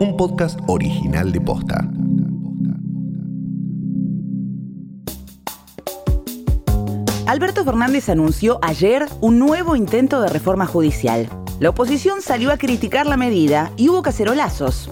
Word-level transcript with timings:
un 0.00 0.16
podcast 0.16 0.58
original 0.66 1.30
de 1.30 1.40
Posta. 1.40 1.88
Alberto 7.26 7.64
Fernández 7.64 8.08
anunció 8.08 8.58
ayer 8.62 9.06
un 9.20 9.38
nuevo 9.38 9.76
intento 9.76 10.20
de 10.20 10.28
reforma 10.28 10.66
judicial. 10.66 11.28
La 11.60 11.70
oposición 11.70 12.22
salió 12.22 12.50
a 12.50 12.58
criticar 12.58 13.06
la 13.06 13.16
medida 13.16 13.70
y 13.76 13.88
hubo 13.88 14.02
cacerolazos. 14.02 14.90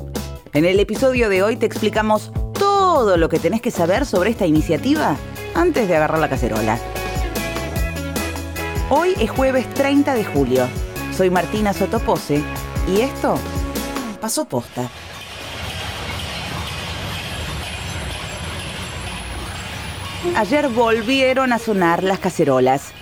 En 0.53 0.65
el 0.65 0.79
episodio 0.81 1.29
de 1.29 1.43
hoy 1.43 1.57
te 1.57 1.67
explicamos 1.67 2.33
todo 2.59 3.17
lo 3.17 3.29
que 3.29 3.39
tenés 3.39 3.61
que 3.61 3.71
saber 3.71 4.07
sobre 4.07 4.31
esta 4.31 4.47
iniciativa 4.47 5.17
antes 5.55 5.89
de 5.89 5.97
agarrar 5.97 6.21
la 6.21 6.29
cacerola. 6.29 6.79
Hoy 8.89 9.15
es 9.21 9.31
jueves 9.31 9.69
30 9.75 10.15
de 10.15 10.25
julio. 10.25 10.67
Soy 11.17 11.31
Martina 11.31 11.73
Sotopose 11.73 12.43
y 12.89 13.01
esto 13.01 13.37
pasó 14.23 14.45
posta. 14.45 14.89
Ayer 20.37 20.69
volvieron 20.69 21.53
a 21.53 21.59
sonar 21.59 22.05
las 22.05 22.21
cacerolas. 22.21 22.93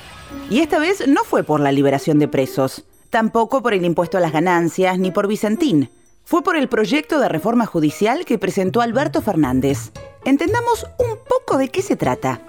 Y 0.48 0.60
esta 0.60 0.79
vez 0.79 1.06
no 1.06 1.23
fue 1.24 1.43
por 1.43 1.60
la 1.60 1.73
liberación 1.73 2.19
de 2.19 2.27
presos, 2.27 2.84
tampoco 3.10 3.62
por 3.62 3.74
el 3.74 3.84
impuesto 3.84 4.16
a 4.16 4.20
las 4.23 4.33
ganancias, 4.33 4.98
ni 4.98 5.10
por 5.10 5.29
Vicentín. 5.29 5.91
Fue 6.24 6.43
por 6.43 6.56
el 6.56 6.70
proyecto 6.70 7.21
de 7.21 7.29
reforma 7.29 7.66
judicial 7.66 8.24
que 8.24 8.38
presentó 8.38 8.80
Alberto 8.80 9.21
Fernández. 9.21 9.93
Entendamos 10.24 10.87
un 10.98 11.18
poco 11.29 11.59
de 11.59 11.68
qué 11.68 11.82
se 11.82 11.96
trata. 11.96 12.41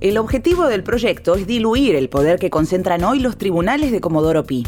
El 0.00 0.16
objetivo 0.16 0.66
del 0.66 0.84
proyecto 0.84 1.34
es 1.34 1.48
diluir 1.48 1.96
el 1.96 2.08
poder 2.08 2.38
que 2.38 2.50
concentran 2.50 3.02
hoy 3.02 3.18
los 3.18 3.36
tribunales 3.36 3.90
de 3.90 4.00
Comodoro 4.00 4.44
Pi. 4.44 4.64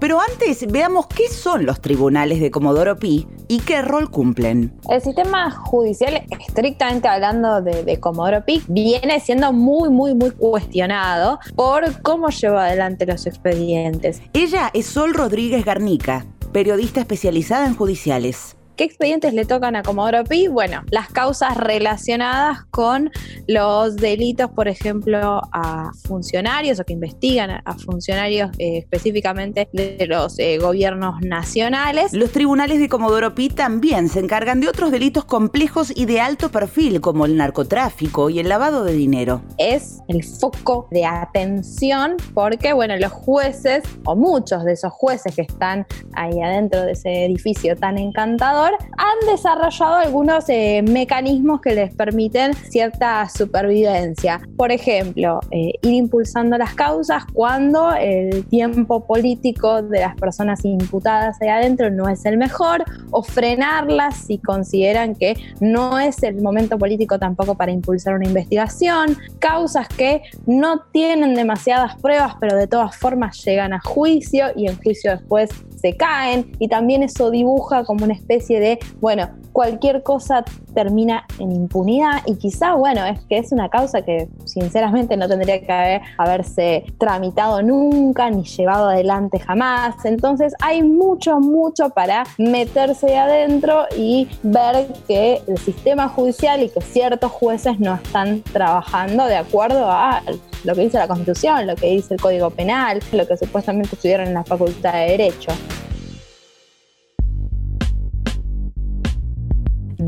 Pero 0.00 0.18
antes 0.18 0.66
veamos 0.66 1.06
qué 1.08 1.28
son 1.28 1.66
los 1.66 1.82
tribunales 1.82 2.40
de 2.40 2.50
Comodoro 2.50 2.96
Pi 2.96 3.28
y 3.48 3.58
qué 3.60 3.82
rol 3.82 4.10
cumplen. 4.10 4.72
El 4.88 5.02
sistema 5.02 5.50
judicial, 5.50 6.24
estrictamente 6.40 7.06
hablando 7.06 7.60
de, 7.60 8.00
Comodoro 8.00 8.42
Pi, 8.46 8.62
viene 8.66 9.20
siendo 9.20 9.52
muy, 9.52 9.90
muy, 9.90 10.14
muy 10.14 10.30
cuestionado 10.30 11.38
por 11.54 12.00
cómo 12.00 12.30
lleva 12.30 12.64
adelante 12.64 13.04
los 13.04 13.26
expedientes. 13.26 14.22
Ella 14.32 14.70
es 14.72 14.86
Sol 14.86 15.12
Rodríguez 15.12 15.66
Garnica, 15.66 16.24
periodista 16.50 17.00
especializada 17.00 17.66
en 17.66 17.76
judiciales. 17.76 18.56
¿Qué 18.80 18.84
expedientes 18.84 19.34
le 19.34 19.44
tocan 19.44 19.76
a 19.76 19.82
Comodoro 19.82 20.24
Pi? 20.24 20.48
Bueno, 20.48 20.84
las 20.90 21.10
causas 21.10 21.54
relacionadas 21.54 22.64
con 22.70 23.10
los 23.46 23.96
delitos, 23.96 24.50
por 24.52 24.68
ejemplo, 24.68 25.42
a 25.52 25.90
funcionarios 26.08 26.80
o 26.80 26.84
que 26.84 26.94
investigan 26.94 27.60
a 27.62 27.74
funcionarios 27.74 28.48
eh, 28.58 28.78
específicamente 28.78 29.68
de 29.74 30.06
los 30.06 30.38
eh, 30.38 30.56
gobiernos 30.56 31.20
nacionales. 31.20 32.14
Los 32.14 32.32
tribunales 32.32 32.80
de 32.80 32.88
Comodoro 32.88 33.34
Pi 33.34 33.50
también 33.50 34.08
se 34.08 34.20
encargan 34.20 34.62
de 34.62 34.70
otros 34.70 34.90
delitos 34.90 35.26
complejos 35.26 35.92
y 35.94 36.06
de 36.06 36.22
alto 36.22 36.50
perfil, 36.50 37.02
como 37.02 37.26
el 37.26 37.36
narcotráfico 37.36 38.30
y 38.30 38.38
el 38.38 38.48
lavado 38.48 38.82
de 38.82 38.94
dinero. 38.94 39.42
Es 39.58 39.98
el 40.08 40.24
foco 40.24 40.88
de 40.90 41.04
atención 41.04 42.16
porque, 42.32 42.72
bueno, 42.72 42.96
los 42.96 43.12
jueces, 43.12 43.82
o 44.06 44.16
muchos 44.16 44.64
de 44.64 44.72
esos 44.72 44.90
jueces 44.90 45.36
que 45.36 45.42
están 45.42 45.86
ahí 46.14 46.40
adentro 46.40 46.80
de 46.80 46.92
ese 46.92 47.26
edificio 47.26 47.76
tan 47.76 47.98
encantador, 47.98 48.69
han 48.96 49.26
desarrollado 49.26 49.96
algunos 49.96 50.44
eh, 50.48 50.82
mecanismos 50.82 51.60
que 51.60 51.74
les 51.74 51.94
permiten 51.94 52.54
cierta 52.54 53.28
supervivencia. 53.28 54.40
Por 54.56 54.72
ejemplo, 54.72 55.40
eh, 55.50 55.74
ir 55.82 55.94
impulsando 55.94 56.58
las 56.58 56.74
causas 56.74 57.24
cuando 57.32 57.92
el 57.94 58.44
tiempo 58.46 59.06
político 59.06 59.82
de 59.82 60.00
las 60.00 60.16
personas 60.16 60.64
imputadas 60.64 61.40
ahí 61.40 61.48
adentro 61.48 61.90
no 61.90 62.08
es 62.08 62.24
el 62.24 62.36
mejor, 62.36 62.84
o 63.10 63.22
frenarlas 63.22 64.16
si 64.16 64.38
consideran 64.38 65.14
que 65.14 65.34
no 65.60 65.98
es 65.98 66.22
el 66.22 66.40
momento 66.40 66.78
político 66.78 67.18
tampoco 67.18 67.56
para 67.56 67.72
impulsar 67.72 68.14
una 68.14 68.26
investigación, 68.26 69.16
causas 69.38 69.88
que 69.88 70.22
no 70.46 70.80
tienen 70.92 71.34
demasiadas 71.34 71.96
pruebas, 72.00 72.34
pero 72.40 72.56
de 72.56 72.66
todas 72.66 72.96
formas 72.96 73.42
llegan 73.44 73.72
a 73.72 73.80
juicio 73.80 74.46
y 74.56 74.66
en 74.66 74.76
juicio 74.76 75.12
después 75.12 75.50
se 75.80 75.96
caen 75.96 76.52
y 76.58 76.68
también 76.68 77.02
eso 77.02 77.30
dibuja 77.30 77.84
como 77.84 78.04
una 78.04 78.14
especie 78.14 78.60
de, 78.60 78.78
bueno, 79.00 79.28
cualquier 79.52 80.02
cosa 80.02 80.44
termina 80.74 81.26
en 81.38 81.52
impunidad 81.52 82.22
y 82.26 82.36
quizá, 82.36 82.74
bueno, 82.74 83.04
es 83.04 83.20
que 83.28 83.38
es 83.38 83.52
una 83.52 83.68
causa 83.68 84.02
que 84.02 84.28
sinceramente 84.44 85.16
no 85.16 85.28
tendría 85.28 85.60
que 85.60 86.00
haberse 86.18 86.84
tramitado 86.98 87.62
nunca 87.62 88.30
ni 88.30 88.44
llevado 88.44 88.88
adelante 88.88 89.38
jamás. 89.40 90.04
Entonces 90.04 90.54
hay 90.60 90.82
mucho, 90.82 91.40
mucho 91.40 91.90
para 91.90 92.24
meterse 92.38 93.16
adentro 93.16 93.84
y 93.96 94.28
ver 94.42 94.86
que 95.08 95.42
el 95.46 95.58
sistema 95.58 96.08
judicial 96.08 96.62
y 96.62 96.68
que 96.68 96.80
ciertos 96.80 97.32
jueces 97.32 97.80
no 97.80 97.94
están 97.94 98.42
trabajando 98.42 99.26
de 99.26 99.36
acuerdo 99.36 99.90
a 99.90 100.22
lo 100.64 100.74
que 100.74 100.82
dice 100.82 100.98
la 100.98 101.08
Constitución, 101.08 101.66
lo 101.66 101.74
que 101.74 101.88
dice 101.88 102.14
el 102.14 102.20
Código 102.20 102.50
Penal, 102.50 103.00
lo 103.12 103.26
que 103.26 103.36
supuestamente 103.36 103.94
estudiaron 103.94 104.28
en 104.28 104.34
la 104.34 104.44
Facultad 104.44 104.92
de 104.92 105.16
Derecho. 105.16 105.52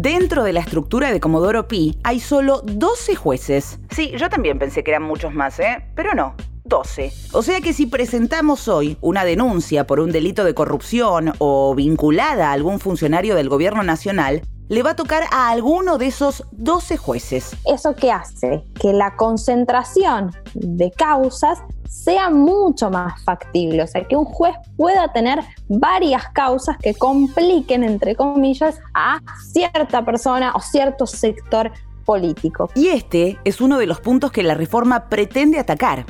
Dentro 0.03 0.43
de 0.43 0.53
la 0.53 0.59
estructura 0.59 1.13
de 1.13 1.21
Comodoro 1.21 1.69
Pi 1.69 1.97
hay 2.03 2.19
solo 2.19 2.61
12 2.65 3.15
jueces. 3.15 3.79
Sí, 3.91 4.11
yo 4.19 4.29
también 4.29 4.59
pensé 4.59 4.83
que 4.83 4.91
eran 4.91 5.05
muchos 5.05 5.33
más, 5.33 5.61
¿eh? 5.61 5.87
Pero 5.95 6.13
no, 6.15 6.35
12. 6.65 7.13
O 7.31 7.43
sea 7.45 7.61
que 7.61 7.73
si 7.73 7.87
presentamos 7.87 8.67
hoy 8.67 8.97
una 9.01 9.25
denuncia 9.25 9.87
por 9.87 10.01
un 10.01 10.11
delito 10.11 10.43
de 10.43 10.55
corrupción 10.55 11.35
o 11.39 11.77
vinculada 11.77 12.49
a 12.49 12.53
algún 12.53 12.81
funcionario 12.81 13.37
del 13.37 13.49
gobierno 13.49 13.85
nacional, 13.85 14.43
le 14.73 14.83
va 14.83 14.93
a 14.93 14.97
tocar 14.97 15.25
a 15.31 15.51
alguno 15.51 15.99
de 15.99 16.07
esos 16.07 16.45
12 16.53 16.97
jueces. 16.97 17.55
¿Eso 17.67 17.95
qué 17.95 18.11
hace? 18.11 18.65
Que 18.81 18.95
la 18.95 19.17
concentración 19.17 20.35
de 20.55 20.91
causas 20.91 21.59
sea 21.91 22.31
mucho 22.31 22.89
más 22.89 23.23
factible, 23.23 23.83
o 23.83 23.87
sea, 23.87 24.03
que 24.09 24.17
un 24.17 24.25
juez 24.25 24.57
pueda 24.79 25.13
tener 25.13 25.41
varias 25.69 26.27
causas 26.31 26.79
que 26.79 26.95
compliquen, 26.95 27.85
entre 27.85 28.17
comillas, 28.17 28.81
a 28.95 29.19
cierta 29.53 30.07
persona 30.07 30.53
o 30.55 30.61
cierto 30.61 31.07
sector 31.07 31.71
político. 32.07 32.71
Y 32.75 32.89
este 32.89 33.39
es 33.45 33.61
uno 33.61 33.77
de 33.77 33.85
los 33.85 34.01
puntos 34.01 34.33
que 34.33 34.43
la 34.43 34.55
reforma 34.55 35.11
pretende 35.11 35.59
atacar. 35.59 36.07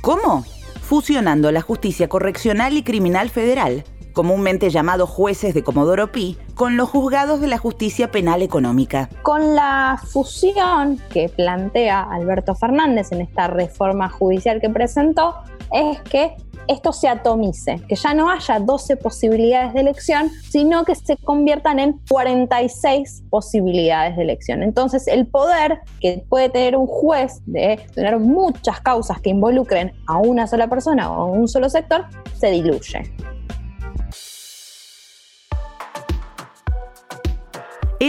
¿Cómo? 0.00 0.42
Fusionando 0.80 1.52
la 1.52 1.60
justicia 1.60 2.08
correccional 2.08 2.78
y 2.78 2.82
criminal 2.82 3.28
federal 3.28 3.84
comúnmente 4.16 4.70
llamados 4.70 5.10
jueces 5.10 5.52
de 5.52 5.62
Comodoro 5.62 6.10
Pi, 6.10 6.38
con 6.54 6.78
los 6.78 6.88
juzgados 6.88 7.38
de 7.38 7.48
la 7.48 7.58
justicia 7.58 8.10
penal 8.10 8.40
económica. 8.40 9.10
Con 9.20 9.54
la 9.54 10.00
fusión 10.02 10.98
que 11.10 11.28
plantea 11.28 12.00
Alberto 12.00 12.54
Fernández 12.54 13.12
en 13.12 13.20
esta 13.20 13.46
reforma 13.46 14.08
judicial 14.08 14.58
que 14.62 14.70
presentó, 14.70 15.34
es 15.70 16.00
que 16.00 16.34
esto 16.66 16.94
se 16.94 17.08
atomice, 17.08 17.82
que 17.86 17.94
ya 17.94 18.14
no 18.14 18.30
haya 18.30 18.58
12 18.58 18.96
posibilidades 18.96 19.74
de 19.74 19.80
elección, 19.80 20.30
sino 20.48 20.86
que 20.86 20.94
se 20.94 21.18
conviertan 21.18 21.78
en 21.78 22.00
46 22.08 23.24
posibilidades 23.28 24.16
de 24.16 24.22
elección. 24.22 24.62
Entonces, 24.62 25.08
el 25.08 25.26
poder 25.26 25.80
que 26.00 26.24
puede 26.26 26.48
tener 26.48 26.74
un 26.74 26.86
juez 26.86 27.42
de 27.44 27.78
tener 27.94 28.18
muchas 28.18 28.80
causas 28.80 29.20
que 29.20 29.28
involucren 29.28 29.92
a 30.06 30.16
una 30.16 30.46
sola 30.46 30.68
persona 30.68 31.12
o 31.12 31.22
a 31.22 31.24
un 31.26 31.48
solo 31.48 31.68
sector 31.68 32.06
se 32.34 32.50
diluye. 32.50 33.12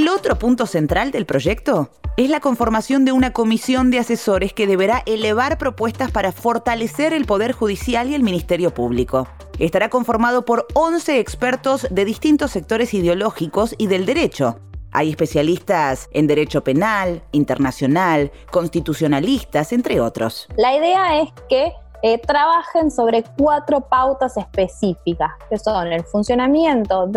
El 0.07 0.13
otro 0.13 0.39
punto 0.39 0.67
central 0.67 1.11
del 1.11 1.25
proyecto 1.25 1.89
es 2.15 2.29
la 2.29 2.39
conformación 2.39 3.03
de 3.03 3.11
una 3.11 3.33
comisión 3.33 3.91
de 3.91 3.99
asesores 3.99 4.53
que 4.53 4.65
deberá 4.65 5.03
elevar 5.05 5.57
propuestas 5.57 6.11
para 6.11 6.31
fortalecer 6.31 7.11
el 7.11 7.25
Poder 7.25 7.51
Judicial 7.51 8.09
y 8.09 8.15
el 8.15 8.23
Ministerio 8.23 8.73
Público. 8.73 9.27
Estará 9.59 9.89
conformado 9.89 10.45
por 10.45 10.65
11 10.75 11.19
expertos 11.19 11.87
de 11.91 12.05
distintos 12.05 12.51
sectores 12.51 12.93
ideológicos 12.93 13.75
y 13.77 13.87
del 13.87 14.05
derecho. 14.05 14.61
Hay 14.93 15.09
especialistas 15.09 16.07
en 16.13 16.27
derecho 16.27 16.63
penal, 16.63 17.21
internacional, 17.33 18.31
constitucionalistas, 18.49 19.73
entre 19.73 19.99
otros. 19.99 20.47
La 20.55 20.73
idea 20.73 21.19
es 21.19 21.33
que 21.49 21.73
eh, 22.01 22.17
trabajen 22.19 22.91
sobre 22.91 23.25
cuatro 23.37 23.81
pautas 23.81 24.37
específicas, 24.37 25.31
que 25.49 25.57
son 25.57 25.87
el 25.87 26.05
funcionamiento 26.05 27.07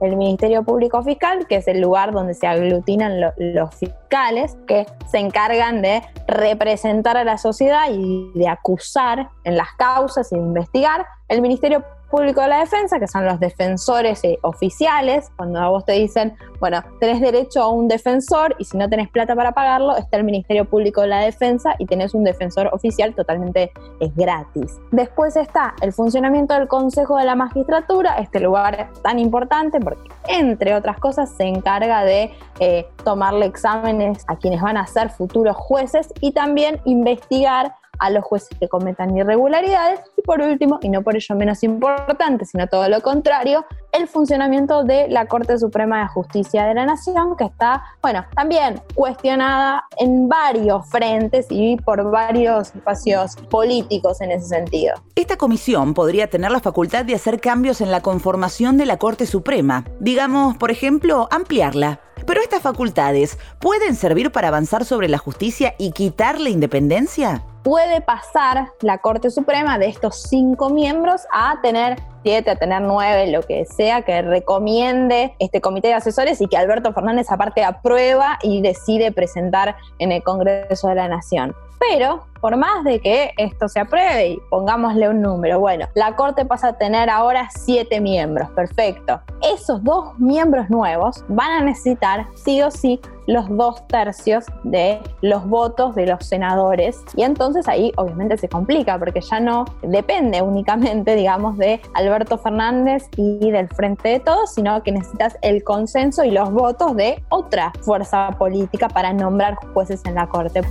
del 0.00 0.16
Ministerio 0.16 0.62
Público 0.62 1.02
Fiscal, 1.02 1.46
que 1.46 1.56
es 1.56 1.68
el 1.68 1.80
lugar 1.80 2.12
donde 2.12 2.34
se 2.34 2.46
aglutinan 2.46 3.20
los 3.36 3.74
fiscales, 3.74 4.56
que 4.66 4.86
se 5.10 5.18
encargan 5.18 5.82
de 5.82 6.02
representar 6.26 7.16
a 7.16 7.24
la 7.24 7.38
sociedad 7.38 7.86
y 7.90 8.30
de 8.34 8.48
acusar 8.48 9.30
en 9.44 9.56
las 9.56 9.72
causas 9.78 10.30
y 10.32 10.36
de 10.36 10.42
investigar. 10.42 11.06
El 11.28 11.42
Ministerio 11.42 11.84
Público 12.06 12.40
de 12.40 12.48
la 12.48 12.60
Defensa, 12.60 12.98
que 12.98 13.08
son 13.08 13.24
los 13.24 13.40
defensores 13.40 14.22
eh, 14.24 14.38
oficiales, 14.42 15.30
cuando 15.36 15.60
a 15.60 15.68
vos 15.68 15.84
te 15.84 15.92
dicen, 15.92 16.36
bueno, 16.60 16.82
tenés 17.00 17.20
derecho 17.20 17.62
a 17.62 17.68
un 17.68 17.88
defensor 17.88 18.54
y 18.58 18.64
si 18.64 18.76
no 18.76 18.88
tenés 18.88 19.08
plata 19.08 19.34
para 19.34 19.52
pagarlo, 19.52 19.96
está 19.96 20.16
el 20.16 20.24
Ministerio 20.24 20.64
Público 20.64 21.02
de 21.02 21.08
la 21.08 21.20
Defensa 21.20 21.74
y 21.78 21.86
tenés 21.86 22.14
un 22.14 22.24
defensor 22.24 22.70
oficial 22.72 23.14
totalmente 23.14 23.72
es 24.00 24.14
gratis. 24.14 24.78
Después 24.90 25.36
está 25.36 25.74
el 25.80 25.92
funcionamiento 25.92 26.54
del 26.54 26.68
Consejo 26.68 27.16
de 27.16 27.24
la 27.24 27.34
Magistratura, 27.34 28.18
este 28.18 28.40
lugar 28.40 28.88
tan 29.02 29.18
importante 29.18 29.80
porque, 29.80 30.08
entre 30.28 30.74
otras 30.74 30.98
cosas, 30.98 31.30
se 31.30 31.44
encarga 31.44 32.04
de 32.04 32.32
eh, 32.60 32.86
tomarle 33.04 33.46
exámenes 33.46 34.24
a 34.28 34.36
quienes 34.36 34.62
van 34.62 34.76
a 34.76 34.86
ser 34.86 35.10
futuros 35.10 35.56
jueces 35.56 36.12
y 36.20 36.32
también 36.32 36.80
investigar 36.84 37.74
a 37.98 38.10
los 38.10 38.24
jueces 38.24 38.50
que 38.58 38.68
cometan 38.68 39.16
irregularidades 39.16 40.00
por 40.26 40.40
último, 40.42 40.78
y 40.82 40.88
no 40.88 41.02
por 41.02 41.16
ello 41.16 41.34
menos 41.36 41.62
importante, 41.62 42.44
sino 42.44 42.66
todo 42.66 42.88
lo 42.88 43.00
contrario, 43.00 43.64
el 43.92 44.08
funcionamiento 44.08 44.84
de 44.84 45.08
la 45.08 45.26
Corte 45.26 45.56
Suprema 45.56 46.02
de 46.02 46.08
Justicia 46.08 46.66
de 46.66 46.74
la 46.74 46.84
Nación, 46.84 47.36
que 47.36 47.44
está, 47.44 47.84
bueno, 48.02 48.24
también 48.34 48.82
cuestionada 48.94 49.84
en 49.96 50.28
varios 50.28 50.86
frentes 50.90 51.46
y 51.48 51.76
por 51.76 52.10
varios 52.10 52.74
espacios 52.74 53.36
políticos 53.48 54.20
en 54.20 54.32
ese 54.32 54.48
sentido. 54.48 54.94
Esta 55.14 55.36
comisión 55.36 55.94
podría 55.94 56.28
tener 56.28 56.50
la 56.50 56.60
facultad 56.60 57.04
de 57.04 57.14
hacer 57.14 57.40
cambios 57.40 57.80
en 57.80 57.90
la 57.90 58.00
conformación 58.00 58.76
de 58.76 58.86
la 58.86 58.98
Corte 58.98 59.26
Suprema, 59.26 59.84
digamos, 60.00 60.56
por 60.56 60.70
ejemplo, 60.70 61.28
ampliarla. 61.30 62.00
Pero 62.26 62.40
estas 62.40 62.62
facultades 62.62 63.38
pueden 63.60 63.94
servir 63.94 64.32
para 64.32 64.48
avanzar 64.48 64.84
sobre 64.84 65.08
la 65.08 65.18
justicia 65.18 65.74
y 65.78 65.92
quitarle 65.92 66.50
independencia 66.50 67.44
puede 67.66 68.00
pasar 68.00 68.74
la 68.80 68.98
Corte 68.98 69.28
Suprema 69.28 69.76
de 69.76 69.88
estos 69.88 70.22
cinco 70.22 70.70
miembros 70.70 71.22
a 71.32 71.60
tener 71.62 71.96
a 72.34 72.56
tener 72.56 72.82
nueve, 72.82 73.30
lo 73.30 73.42
que 73.42 73.64
sea, 73.66 74.02
que 74.02 74.20
recomiende 74.20 75.34
este 75.38 75.60
comité 75.60 75.88
de 75.88 75.94
asesores 75.94 76.40
y 76.40 76.48
que 76.48 76.56
Alberto 76.56 76.92
Fernández 76.92 77.30
aparte 77.30 77.62
aprueba 77.62 78.38
y 78.42 78.62
decide 78.62 79.12
presentar 79.12 79.76
en 80.00 80.10
el 80.10 80.22
Congreso 80.24 80.88
de 80.88 80.96
la 80.96 81.08
Nación. 81.08 81.54
Pero 81.78 82.24
por 82.40 82.56
más 82.56 82.84
de 82.84 83.00
que 83.00 83.32
esto 83.36 83.68
se 83.68 83.80
apruebe 83.80 84.28
y 84.28 84.38
pongámosle 84.50 85.08
un 85.08 85.20
número, 85.20 85.60
bueno, 85.60 85.86
la 85.94 86.16
Corte 86.16 86.44
pasa 86.44 86.68
a 86.68 86.72
tener 86.78 87.10
ahora 87.10 87.48
siete 87.50 88.00
miembros, 88.00 88.50
perfecto. 88.50 89.20
Esos 89.42 89.82
dos 89.84 90.18
miembros 90.18 90.70
nuevos 90.70 91.24
van 91.28 91.50
a 91.50 91.60
necesitar 91.60 92.26
sí 92.34 92.62
o 92.62 92.70
sí 92.70 93.00
los 93.26 93.48
dos 93.48 93.86
tercios 93.88 94.46
de 94.62 95.00
los 95.20 95.46
votos 95.48 95.94
de 95.96 96.06
los 96.06 96.24
senadores 96.24 97.02
y 97.16 97.22
entonces 97.22 97.66
ahí 97.66 97.92
obviamente 97.96 98.36
se 98.36 98.48
complica 98.48 98.98
porque 98.98 99.20
ya 99.20 99.40
no 99.40 99.64
depende 99.82 100.42
únicamente, 100.42 101.16
digamos, 101.16 101.58
de 101.58 101.80
Alberto 101.94 102.15
Fernández 102.24 103.04
y 103.16 103.50
del 103.50 103.68
Frente 103.68 104.08
de 104.08 104.20
Todos, 104.20 104.54
sino 104.54 104.82
que 104.82 104.92
necesitas 104.92 105.36
el 105.42 105.62
consenso 105.62 106.24
y 106.24 106.30
los 106.30 106.50
votos 106.50 106.96
de 106.96 107.22
otra 107.28 107.72
fuerza 107.82 108.30
política 108.38 108.88
para 108.88 109.12
nombrar 109.12 109.56
jueces 109.74 110.00
en 110.06 110.14
la 110.14 110.26
Corte. 110.28 110.62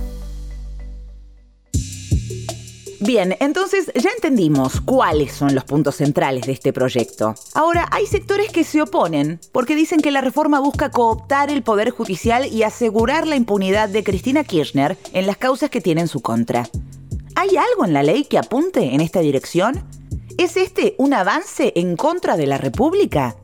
Bien, 3.00 3.36
entonces 3.40 3.92
ya 3.94 4.10
entendimos 4.10 4.80
cuáles 4.80 5.32
son 5.32 5.54
los 5.54 5.64
puntos 5.64 5.96
centrales 5.96 6.46
de 6.46 6.52
este 6.52 6.72
proyecto. 6.72 7.34
Ahora, 7.54 7.86
hay 7.92 8.06
sectores 8.06 8.50
que 8.50 8.64
se 8.64 8.82
oponen 8.82 9.38
porque 9.52 9.76
dicen 9.76 10.00
que 10.00 10.10
la 10.10 10.22
reforma 10.22 10.58
busca 10.58 10.90
cooptar 10.90 11.50
el 11.50 11.62
poder 11.62 11.90
judicial 11.90 12.46
y 12.46 12.64
asegurar 12.64 13.26
la 13.26 13.36
impunidad 13.36 13.88
de 13.88 14.02
Cristina 14.02 14.42
Kirchner 14.42 14.96
en 15.12 15.26
las 15.26 15.36
causas 15.36 15.70
que 15.70 15.80
tiene 15.80 16.00
en 16.00 16.08
su 16.08 16.20
contra. 16.20 16.68
¿Hay 17.36 17.50
algo 17.56 17.84
en 17.84 17.92
la 17.92 18.02
ley 18.02 18.24
que 18.24 18.38
apunte 18.38 18.94
en 18.94 19.00
esta 19.00 19.20
dirección? 19.20 19.84
¿Es 20.38 20.56
este 20.56 20.94
un 20.98 21.14
avance 21.14 21.72
en 21.76 21.96
contra 21.96 22.36
de 22.36 22.46
la 22.46 22.58
República? 22.58 23.36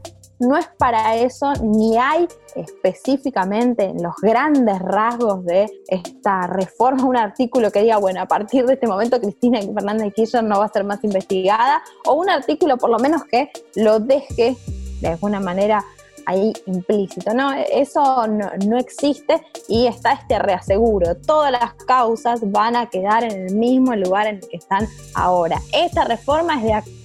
no 0.43 0.57
es 0.57 0.67
para 0.77 1.15
eso, 1.17 1.53
ni 1.63 1.97
hay 1.97 2.27
específicamente 2.57 3.85
en 3.85 4.03
los 4.03 4.17
grandes 4.21 4.81
rasgos 4.81 5.45
de 5.45 5.71
esta 5.87 6.49
reforma 6.49 7.05
un 7.05 7.17
artículo 7.17 7.71
que 7.71 7.83
diga, 7.83 7.99
bueno, 7.99 8.21
a 8.21 8.27
partir 8.27 8.67
de 8.67 8.75
este 8.75 8.89
momento 8.89 9.21
Cristina 9.21 9.61
Fernández 9.61 10.13
Kirchner 10.15 10.43
no 10.43 10.59
va 10.59 10.65
a 10.65 10.73
ser 10.73 10.83
más 10.83 11.03
investigada, 11.05 11.81
o 12.07 12.15
un 12.15 12.29
artículo 12.29 12.77
por 12.77 12.91
lo 12.91 12.99
menos 12.99 13.23
que 13.25 13.53
lo 13.77 14.01
deje 14.01 14.57
de 15.01 15.09
alguna 15.09 15.39
manera 15.39 15.85
ahí 16.27 16.53
implícito. 16.67 17.35
No, 17.35 17.53
eso 17.53 18.27
no, 18.27 18.79
existe 18.79 19.43
y 19.69 19.87
está 19.87 20.13
este 20.13 20.39
reaseguro. 20.39 21.17
Todas 21.17 21.53
las 21.53 21.75
causas 21.87 22.41
van 22.51 22.77
a 22.77 22.89
quedar 22.89 23.25
en 23.25 23.49
el 23.49 23.55
mismo 23.55 23.95
lugar 23.95 24.27
en 24.27 24.37
el 24.37 24.49
que 24.49 24.57
están 24.57 24.87
ahora. 25.15 25.61
Esta 25.73 26.05
reforma 26.05 26.57
es 26.57 26.65
de 26.65 27.02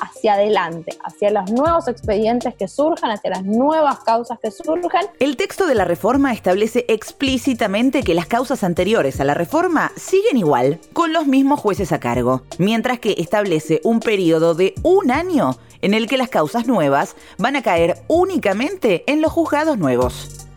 hacia 0.00 0.34
adelante, 0.34 0.96
hacia 1.04 1.30
los 1.30 1.50
nuevos 1.50 1.88
expedientes 1.88 2.54
que 2.54 2.68
surjan, 2.68 3.10
hacia 3.10 3.30
las 3.30 3.44
nuevas 3.44 4.00
causas 4.00 4.38
que 4.40 4.50
surjan. 4.50 5.06
El 5.18 5.36
texto 5.36 5.66
de 5.66 5.74
la 5.74 5.84
reforma 5.84 6.32
establece 6.32 6.84
explícitamente 6.88 8.02
que 8.02 8.14
las 8.14 8.26
causas 8.26 8.64
anteriores 8.64 9.20
a 9.20 9.24
la 9.24 9.34
reforma 9.34 9.92
siguen 9.96 10.36
igual, 10.36 10.80
con 10.92 11.12
los 11.12 11.26
mismos 11.26 11.60
jueces 11.60 11.92
a 11.92 12.00
cargo, 12.00 12.42
mientras 12.58 12.98
que 12.98 13.14
establece 13.18 13.80
un 13.84 14.00
periodo 14.00 14.54
de 14.54 14.74
un 14.82 15.10
año 15.10 15.56
en 15.82 15.94
el 15.94 16.06
que 16.08 16.16
las 16.16 16.28
causas 16.28 16.66
nuevas 16.66 17.16
van 17.38 17.56
a 17.56 17.62
caer 17.62 18.02
únicamente 18.08 19.04
en 19.06 19.20
los 19.22 19.32
juzgados 19.32 19.78
nuevos. 19.78 20.47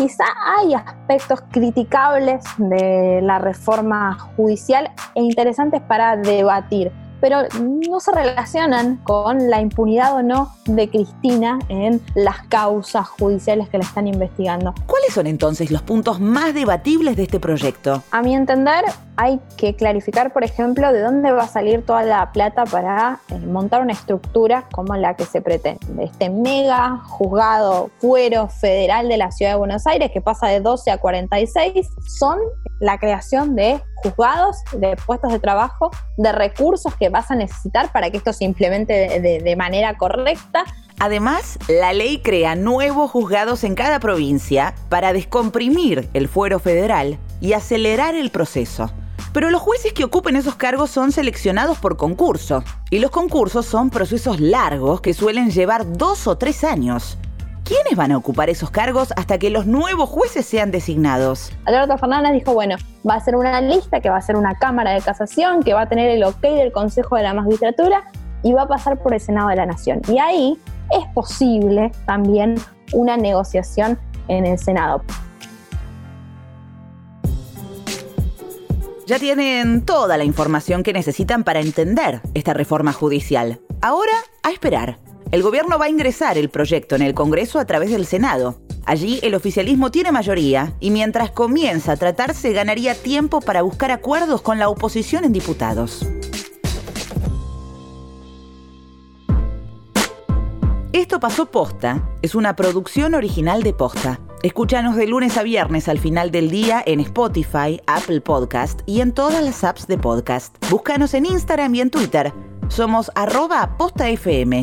Quizá 0.00 0.24
hay 0.46 0.72
aspectos 0.72 1.42
criticables 1.50 2.42
de 2.56 3.20
la 3.22 3.38
reforma 3.38 4.18
judicial 4.34 4.90
e 5.14 5.20
interesantes 5.20 5.82
para 5.82 6.16
debatir, 6.16 6.90
pero 7.20 7.42
no 7.60 8.00
se 8.00 8.12
relacionan 8.12 8.96
con 8.98 9.50
la 9.50 9.60
impunidad 9.60 10.14
o 10.16 10.22
no 10.22 10.54
de 10.66 10.88
Cristina 10.88 11.58
en 11.68 12.00
las 12.14 12.42
causas 12.48 13.08
judiciales 13.08 13.68
que 13.68 13.78
la 13.78 13.84
están 13.84 14.06
investigando. 14.06 14.74
¿Cuáles 14.86 15.12
son 15.12 15.26
entonces 15.26 15.70
los 15.70 15.82
puntos 15.82 16.20
más 16.20 16.54
debatibles 16.54 17.16
de 17.16 17.24
este 17.24 17.40
proyecto? 17.40 18.02
A 18.10 18.22
mi 18.22 18.34
entender, 18.34 18.84
hay 19.16 19.40
que 19.56 19.76
clarificar, 19.76 20.32
por 20.32 20.44
ejemplo, 20.44 20.92
de 20.92 21.02
dónde 21.02 21.30
va 21.32 21.42
a 21.42 21.48
salir 21.48 21.84
toda 21.84 22.02
la 22.02 22.32
plata 22.32 22.64
para 22.64 23.20
eh, 23.28 23.38
montar 23.38 23.82
una 23.82 23.92
estructura 23.92 24.66
como 24.72 24.96
la 24.96 25.14
que 25.14 25.24
se 25.24 25.42
pretende. 25.42 26.04
Este 26.04 26.30
mega 26.30 26.98
juzgado 27.04 27.90
fuero 27.98 28.48
federal 28.48 29.08
de 29.08 29.18
la 29.18 29.30
Ciudad 29.30 29.52
de 29.52 29.58
Buenos 29.58 29.86
Aires, 29.86 30.10
que 30.10 30.20
pasa 30.20 30.46
de 30.46 30.60
12 30.60 30.90
a 30.90 30.98
46, 30.98 31.88
son 32.06 32.38
la 32.80 32.98
creación 32.98 33.54
de 33.54 33.80
juzgados, 33.96 34.56
de 34.72 34.96
puestos 35.06 35.30
de 35.30 35.38
trabajo, 35.38 35.90
de 36.16 36.32
recursos 36.32 36.94
que 36.96 37.08
vas 37.08 37.30
a 37.30 37.36
necesitar 37.36 37.92
para 37.92 38.10
que 38.10 38.16
esto 38.16 38.32
se 38.32 38.44
implemente 38.44 39.20
de 39.20 39.56
manera 39.56 39.96
correcta. 39.96 40.64
Además, 40.98 41.58
la 41.68 41.92
ley 41.92 42.20
crea 42.22 42.56
nuevos 42.56 43.10
juzgados 43.10 43.64
en 43.64 43.74
cada 43.74 44.00
provincia 44.00 44.74
para 44.88 45.12
descomprimir 45.12 46.10
el 46.12 46.28
fuero 46.28 46.58
federal 46.58 47.18
y 47.40 47.54
acelerar 47.54 48.14
el 48.14 48.30
proceso. 48.30 48.90
Pero 49.32 49.50
los 49.50 49.62
jueces 49.62 49.92
que 49.92 50.04
ocupen 50.04 50.36
esos 50.36 50.56
cargos 50.56 50.90
son 50.90 51.12
seleccionados 51.12 51.78
por 51.78 51.96
concurso. 51.96 52.64
Y 52.90 52.98
los 52.98 53.10
concursos 53.10 53.64
son 53.64 53.88
procesos 53.88 54.40
largos 54.40 55.00
que 55.00 55.14
suelen 55.14 55.50
llevar 55.50 55.90
dos 55.96 56.26
o 56.26 56.36
tres 56.36 56.64
años. 56.64 57.16
¿Quiénes 57.70 57.94
van 57.94 58.10
a 58.10 58.16
ocupar 58.16 58.50
esos 58.50 58.72
cargos 58.72 59.12
hasta 59.14 59.38
que 59.38 59.48
los 59.48 59.64
nuevos 59.64 60.08
jueces 60.08 60.44
sean 60.44 60.72
designados? 60.72 61.52
Alberto 61.66 61.98
Fernández 61.98 62.32
dijo, 62.32 62.52
bueno, 62.52 62.74
va 63.08 63.14
a 63.14 63.20
ser 63.20 63.36
una 63.36 63.60
lista 63.60 64.00
que 64.00 64.10
va 64.10 64.16
a 64.16 64.20
ser 64.20 64.34
una 64.34 64.58
Cámara 64.58 64.90
de 64.90 65.00
Casación, 65.00 65.62
que 65.62 65.72
va 65.72 65.82
a 65.82 65.88
tener 65.88 66.10
el 66.10 66.24
ok 66.24 66.40
del 66.40 66.72
Consejo 66.72 67.14
de 67.14 67.22
la 67.22 67.32
Magistratura 67.32 68.10
y 68.42 68.52
va 68.54 68.62
a 68.62 68.66
pasar 68.66 68.98
por 68.98 69.14
el 69.14 69.20
Senado 69.20 69.50
de 69.50 69.54
la 69.54 69.66
Nación. 69.66 70.02
Y 70.08 70.18
ahí 70.18 70.58
es 70.90 71.06
posible 71.14 71.92
también 72.06 72.56
una 72.92 73.16
negociación 73.16 74.00
en 74.26 74.46
el 74.46 74.58
Senado. 74.58 75.04
Ya 79.06 79.20
tienen 79.20 79.84
toda 79.84 80.16
la 80.16 80.24
información 80.24 80.82
que 80.82 80.92
necesitan 80.92 81.44
para 81.44 81.60
entender 81.60 82.20
esta 82.34 82.52
reforma 82.52 82.92
judicial. 82.92 83.60
Ahora, 83.80 84.14
a 84.42 84.50
esperar. 84.50 84.98
El 85.30 85.42
gobierno 85.42 85.78
va 85.78 85.84
a 85.84 85.90
ingresar 85.90 86.36
el 86.38 86.50
proyecto 86.50 86.96
en 86.96 87.02
el 87.02 87.14
Congreso 87.14 87.60
a 87.60 87.64
través 87.64 87.90
del 87.90 88.04
Senado. 88.04 88.60
Allí 88.84 89.20
el 89.22 89.36
oficialismo 89.36 89.92
tiene 89.92 90.10
mayoría 90.10 90.74
y 90.80 90.90
mientras 90.90 91.30
comienza 91.30 91.92
a 91.92 91.96
tratarse 91.96 92.52
ganaría 92.52 92.94
tiempo 92.96 93.40
para 93.40 93.62
buscar 93.62 93.92
acuerdos 93.92 94.42
con 94.42 94.58
la 94.58 94.68
oposición 94.68 95.24
en 95.24 95.32
diputados. 95.32 96.04
Esto 100.92 101.20
pasó 101.20 101.46
posta. 101.46 102.10
Es 102.22 102.34
una 102.34 102.56
producción 102.56 103.14
original 103.14 103.62
de 103.62 103.72
posta. 103.72 104.18
Escúchanos 104.42 104.96
de 104.96 105.06
lunes 105.06 105.36
a 105.36 105.44
viernes 105.44 105.88
al 105.88 106.00
final 106.00 106.32
del 106.32 106.50
día 106.50 106.82
en 106.84 106.98
Spotify, 106.98 107.80
Apple 107.86 108.20
Podcast 108.20 108.80
y 108.86 109.00
en 109.00 109.12
todas 109.12 109.44
las 109.44 109.62
apps 109.62 109.86
de 109.86 109.96
podcast. 109.96 110.56
Búscanos 110.68 111.14
en 111.14 111.26
Instagram 111.26 111.72
y 111.76 111.80
en 111.82 111.90
Twitter. 111.90 112.32
Somos 112.68 113.12
arroba 113.14 113.76
postafm. 113.78 114.62